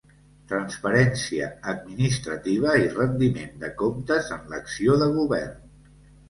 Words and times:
Transparència 0.51 1.49
administrativa 1.73 2.73
i 2.85 2.87
rendiment 2.95 3.53
de 3.65 3.71
comptes 3.83 4.33
en 4.39 4.49
l'acció 4.55 4.97
de 5.05 5.11
Govern. 5.21 5.71